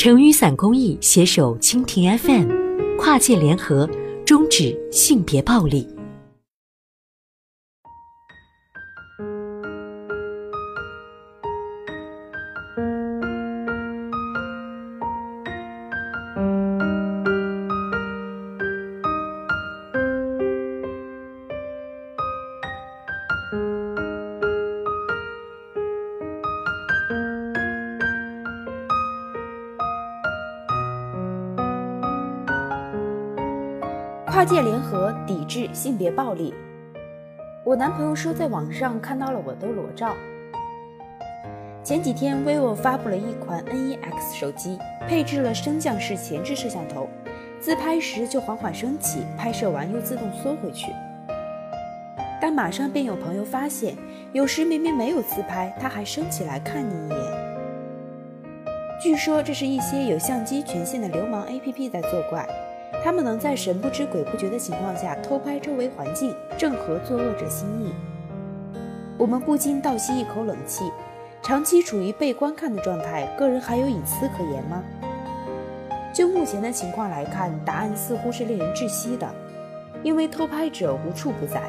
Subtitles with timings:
[0.00, 2.48] 成雨伞公益携手蜻蜓 FM，
[2.96, 3.90] 跨界联合，
[4.24, 5.88] 终止性别暴力。
[34.30, 36.52] 跨界联合抵制性别暴力。
[37.64, 40.14] 我男朋友说在网上看到了我的裸照。
[41.82, 44.78] 前几天，vivo 发布了一款 NEX 手机，
[45.08, 47.08] 配置了升降式前置摄像头，
[47.58, 50.92] 自拍时就缓缓升起，拍摄完又自动缩回去。
[52.40, 53.96] 但马上便有朋友发现，
[54.32, 57.18] 有时明明没有自拍，它还升起来看你一眼。
[59.00, 62.46] 据说这是一些有相机权限的流氓 APP 在作怪。
[63.04, 67.92] 他们能在神不知鬼不觉的情况下偷拍周围环境，正合作恶者心意。
[69.16, 70.90] 我们不禁倒吸一口冷气，
[71.42, 74.82] 长期处于被观看的状态，个人还有隐私可言吗？
[76.12, 79.28] 就目前的情况来看，答案似乎是令人窒息的，
[80.02, 81.62] 因为偷拍者无处不在。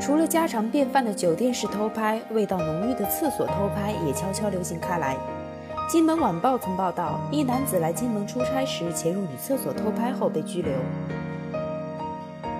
[0.00, 5.16] 除了家常便饭的酒店式偷拍，味道浓郁的厕所偷拍也悄悄流行开来。
[5.88, 10.72] 金门晚报曾报道，一男子来金门出差时潜入女厕所偷拍后被拘留。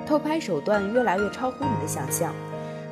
[0.07, 2.33] 偷拍手段越来越超乎你的想象。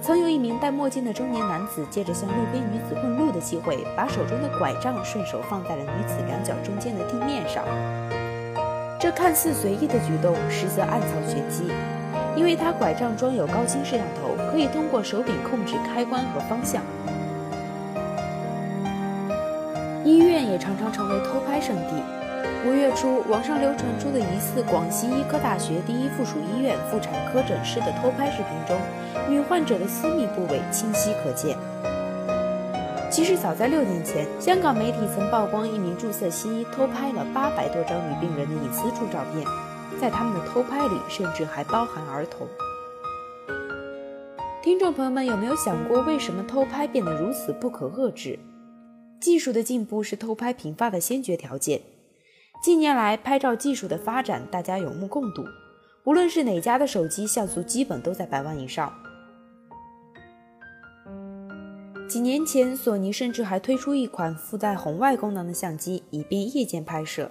[0.02, 7.62] 曾有一名戴墨镜的中年男子，借着向路边女子问路的机会，把手中的拐杖顺手放在了女子两脚中间的地面上。
[8.98, 11.70] 这看似随意的举动，实则暗藏玄机，
[12.34, 16.82] 因为他拐杖装有高清摄像头，可以通过手柄控制开关和方向。
[20.04, 21.94] 医院也常常成为偷拍圣地。
[22.66, 28.78] 五月初，网上流传出的疑似广西医科大学第一附属医院妇产科诊室的偷拍视频中，
[29.28, 31.56] 女患者的私密部位清晰可见。
[33.10, 39.46] 其实，早在六年前，香港媒体曾曝光一名注册西医偷拍了八百多张女病人的隐私处照片，
[39.98, 42.46] 在他们的偷拍里，甚至还包含儿童。
[44.62, 48.38] 听众朋友们，有没有想过，为什么偷拍变得如此不可遏制？
[49.24, 51.80] 技术的进步是偷拍频发的先决条件。
[52.62, 55.42] 近年来，拍照技术的发展，大家有目共睹。
[56.04, 58.92] 无论是哪家的手机像素，基本都在百万以上。
[62.06, 67.30] 几年前，索尼甚至还推出一款附带红外功能的相机，以便夜间拍摄。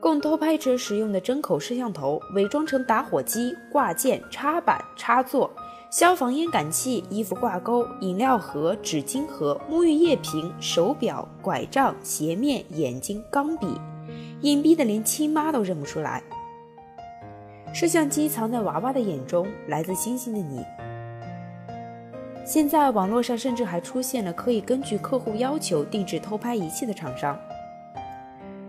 [0.00, 5.50] 供偷拍者使用的针口摄像头，伪装成打火机、挂件、插板、插座。
[5.92, 13.78] 消防烟感器、衣服挂钩、饮料盒、纸巾盒、沐浴液瓶、手表、拐杖、鞋面、眼睛、钢笔，
[14.40, 16.22] 隐蔽的连亲妈都认不出来。
[17.74, 20.64] 摄像机藏在娃娃的眼中，来自星星的你。
[22.46, 27.38] 现在网络上甚至还出现了可以根据客户要求定制偷拍仪器的厂商。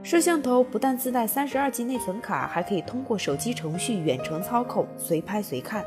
[0.03, 5.85] 摄像头不但自带三十二 G 内存卡，还可以通过手机程序远程操控，随拍随看。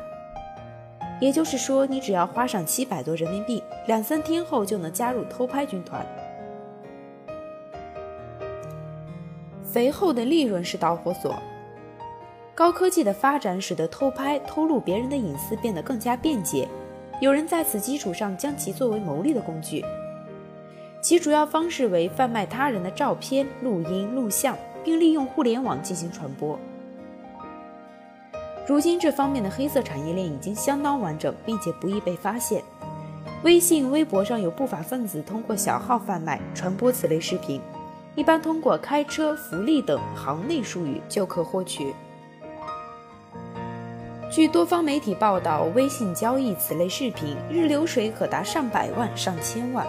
[1.19, 6.05] 也就是说，你只要花上七百多人民币，两三天后就能加入偷拍军团。
[9.63, 11.35] 肥厚的利润是导火索。
[12.55, 16.67] 高科技的发展使得偷拍、偷录别人的隐私变得更加便捷，
[17.19, 19.83] 有人在此基础上将其作为牟利的工具。
[21.01, 26.59] 其主要方式为贩卖他人的照片、录音、录像，并利用互联网进行传播。
[28.67, 32.61] 如今，这方面的黑色产业链已经相当完整，并且不易被发现。
[33.43, 37.61] 微信、微博上有不法分子通过小号贩卖、传播此类视频，
[38.13, 41.93] 一般通过开车、福利等行内术语就可获取。
[44.29, 49.87] 据多方媒体报道，微信交易此类视频日流水可达上百万、上千万。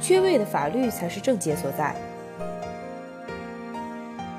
[0.00, 1.96] 缺位的法律才是症结所在。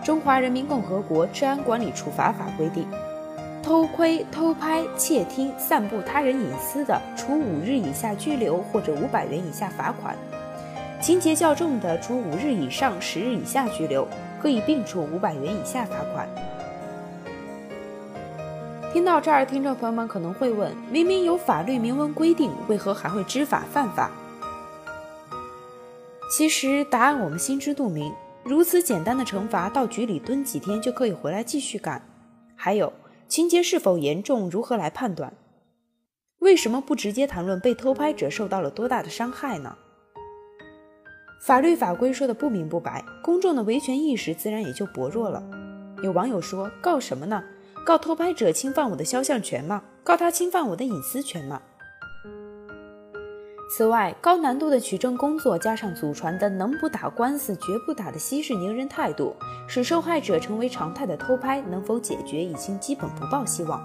[0.03, 2.85] 中华人民共和国治安管理处罚法规定，
[3.63, 10.13] 偷窥、偷拍、窃听、散布他人隐私的，处五日以下拘留或者五百元以下罚款；
[11.01, 14.05] 情节较重的，处五日以上十日以下拘留，
[14.41, 16.27] 可以并处五百元以下罚款。
[18.91, 24.11] 听到这儿，听众朋友们可能会问：明明有法律明文规定，为何还会知法犯法？
[26.29, 28.13] 其实答案我们心知肚明。
[28.43, 32.01] 如此简单的惩罚，到局里蹲几天就可以回来继续干。
[32.55, 32.91] 还有
[33.27, 35.33] 情节是否严重，如何来判断？
[36.39, 39.77] 为什么不直接谈论被偷拍者受到了多大的伤害呢？
[41.41, 45.41] 法律法规说的不明不白，公众的维权意识自然也就薄弱了。
[46.01, 47.41] 有网友说：“告什么呢？
[47.85, 49.83] 告偷拍者侵犯我的肖像权吗？
[50.03, 51.61] 告他侵犯我的隐私权吗？”
[53.75, 59.35] 此外，高难度的取证工作加上祖传的“能不打官司绝不打”的息事宁人态度，
[59.67, 63.81] 使受害者成为常态的偷拍能否解决已经基本不抱希望。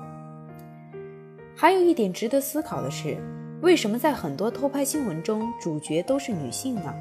[1.57, 3.17] 还有一点值得思考的是，
[3.63, 6.95] 为什么在很多偷拍新闻中主角都是女性呢？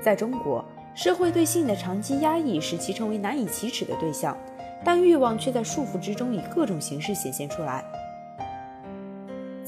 [0.00, 0.64] 在中国。
[0.96, 4.36] 社会对性的长期压抑使其成为难以启齿的对象，
[4.84, 7.84] 但欲望却在束缚之中以各种形式显现出来。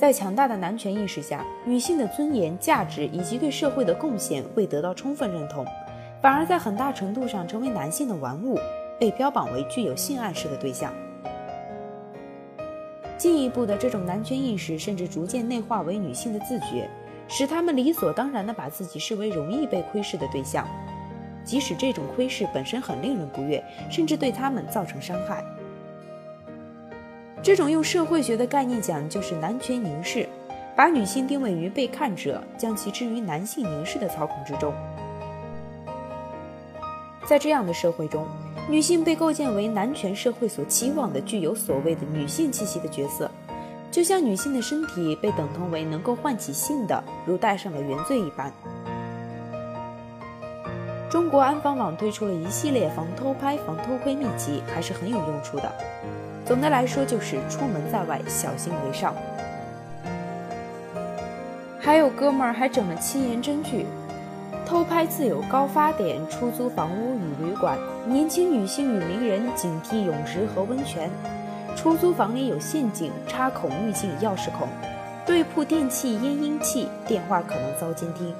[0.04, 5.64] 在强大的男权意识下，女性的尊严、价值以及对社会的贡献未得到充分认同，
[6.20, 8.60] 反而在很大程度上成为男性的玩物，
[9.00, 10.92] 被标榜为具有性暗示的对象。
[13.16, 16.86] 进一步的，这种男权意识甚至逐渐内化为女性的自觉，
[17.26, 20.68] 使他们理所当然地把自己视为容易被窥视的对象。
[21.44, 25.42] 即使这种窥视本身很令人不悦，甚至对他们造成伤害。
[27.44, 30.26] 这种用社会学的概念讲，就是男权凝视，
[30.74, 34.72] 把女性定位于被看者，将其置于男性凝视的操控之中。
[37.26, 38.26] 在这样的社会中，
[38.66, 43.30] 女性被构建为男权社会所期望的具有所谓的女性气息的角色，
[43.90, 48.50] 就像女性的身体被等同为能够唤起性的，如戴上了原罪一般。
[51.10, 55.70] 中国安防网推出了一系列防偷拍、防偷窥秘籍，还是很有用处的。
[56.44, 59.14] 总的来说，就是出门在外小心为上。
[61.80, 63.86] 还有哥们儿还整了七言真句：
[64.66, 71.10] 偷拍自有高发点，出租房屋与旅馆，年轻女性与名人警惕泳池和温泉，
[71.76, 74.68] 出租房里有陷阱，插孔滤镜钥匙孔，
[75.26, 78.34] 对铺电器烟音器，电话可能遭监听。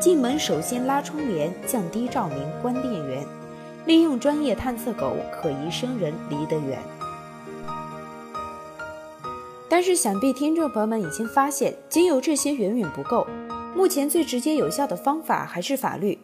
[0.00, 3.24] 进门首先拉窗帘，降低照明，关电源。
[3.84, 6.78] 利用专业探测狗，可疑生人离得远。
[9.72, 13.26] 但是，想必听众朋友们已经发现，仅有这些远远不够。
[13.74, 16.18] 目前最直接有效的方法还是法律。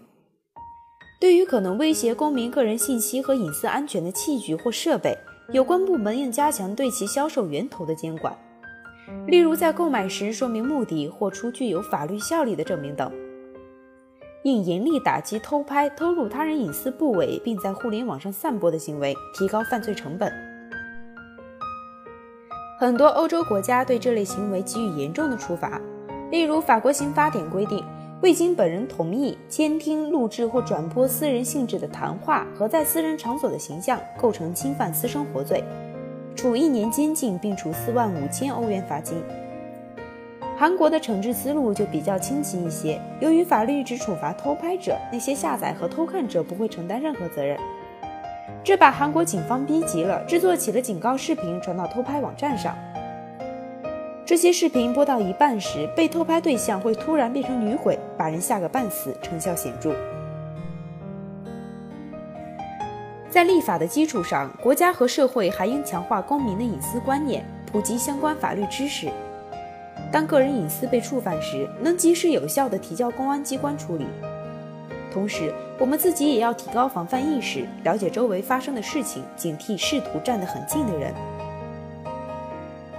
[1.19, 5.17] 对于可能威胁公民个人信息和隐私安全的器具或设备，
[5.51, 8.37] 有关部门应加强对其销售源头的监管，
[9.27, 13.11] 例如在购买时说明目的或出具有法律效力的证明等。
[14.43, 20.31] 应严厉打击偷拍、偷录他人隐私部位，并在互联网上散播的行为，提高犯罪成本。
[22.81, 25.81] 很多欧洲国家对这类行为给予严重的处罚，
[26.31, 27.85] 例如法国刑法典规定，
[28.23, 35.65] 未经本人同意监听、录制或转播私人性质的谈话和在私人场所的形象，构成侵犯私生活罪，
[36.37, 39.19] 处一年监禁，并处四万五千欧元罚金。
[40.57, 47.59] 韩国的惩治思路就比较清晰一些，由于法律只处罚偷拍者，那些下载和偷看者不会承担任何责任。
[48.65, 52.77] 这把韩国警方逼急了，制作起了警告视频传到偷拍网站上。
[54.27, 59.95] 这些视频播到一半时，被偷拍对象会突然变成女鬼，把人吓个半死，成效显著。
[63.31, 69.09] 在立法的基础上，国家和社会还应强化公民的隐私观念，普及相关法律知识。
[70.13, 74.07] 当个人隐私被触犯时，能及时有效地提交公安机关处理。
[75.13, 81.13] 同时，我们自己也要提高防范意识，了解周围发生的事情，警惕试图站得很近的人。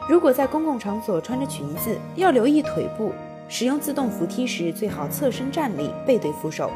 [0.07, 3.11] 如果在公共场所穿着裙子，要留意腿部；
[3.47, 6.71] 使用自动扶梯时，最好侧身站立，背对扶手。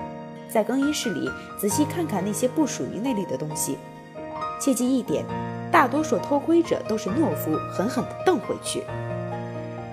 [0.47, 1.27] 在更衣室里，
[1.59, 3.79] 仔细看看那些不属于那里的东西。
[4.61, 5.25] 切记一点：
[5.71, 8.83] 大多数偷窥者都是懦夫，狠狠地瞪回去。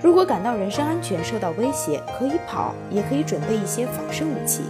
[0.03, 4.63] 如果感到人身安全受到威胁，可以跑，也可以准备一些仿生武器。